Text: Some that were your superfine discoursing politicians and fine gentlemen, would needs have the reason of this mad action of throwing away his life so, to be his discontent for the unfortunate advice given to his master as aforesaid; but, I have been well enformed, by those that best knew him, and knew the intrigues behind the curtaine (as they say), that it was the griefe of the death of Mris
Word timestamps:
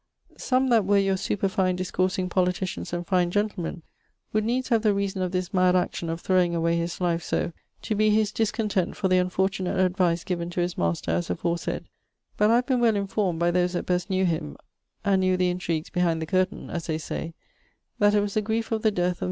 Some 0.39 0.69
that 0.69 0.83
were 0.83 0.97
your 0.97 1.15
superfine 1.15 1.75
discoursing 1.75 2.27
politicians 2.27 2.91
and 2.91 3.05
fine 3.05 3.29
gentlemen, 3.29 3.83
would 4.33 4.43
needs 4.43 4.69
have 4.69 4.81
the 4.81 4.95
reason 4.95 5.21
of 5.21 5.31
this 5.31 5.53
mad 5.53 5.75
action 5.75 6.09
of 6.09 6.21
throwing 6.21 6.55
away 6.55 6.75
his 6.75 6.99
life 6.99 7.21
so, 7.21 7.53
to 7.83 7.93
be 7.93 8.09
his 8.09 8.31
discontent 8.31 8.95
for 8.97 9.07
the 9.09 9.19
unfortunate 9.19 9.77
advice 9.77 10.23
given 10.23 10.49
to 10.49 10.59
his 10.59 10.75
master 10.75 11.11
as 11.11 11.29
aforesaid; 11.29 11.83
but, 12.35 12.49
I 12.49 12.55
have 12.55 12.65
been 12.65 12.79
well 12.79 12.95
enformed, 12.95 13.37
by 13.37 13.51
those 13.51 13.73
that 13.73 13.85
best 13.85 14.09
knew 14.09 14.25
him, 14.25 14.57
and 15.05 15.19
knew 15.21 15.37
the 15.37 15.51
intrigues 15.51 15.91
behind 15.91 16.19
the 16.19 16.25
curtaine 16.25 16.71
(as 16.71 16.87
they 16.87 16.97
say), 16.97 17.35
that 17.99 18.15
it 18.15 18.21
was 18.21 18.33
the 18.33 18.41
griefe 18.41 18.71
of 18.71 18.81
the 18.81 18.89
death 18.89 19.09
of 19.11 19.17
Mris 19.17 19.19